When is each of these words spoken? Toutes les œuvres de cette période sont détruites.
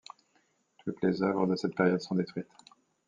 Toutes 0.83 0.99
les 1.03 1.21
œuvres 1.21 1.45
de 1.45 1.55
cette 1.55 1.75
période 1.75 2.01
sont 2.01 2.15
détruites. 2.15 2.47